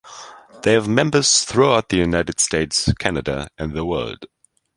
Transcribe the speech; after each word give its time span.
They 0.63 0.73
have 0.73 0.87
members 0.87 1.43
throughout 1.45 1.89
the 1.89 1.97
United 1.97 2.39
States, 2.39 2.91
Canada 2.93 3.49
and 3.59 3.73
the 3.73 3.85
world. 3.85 4.25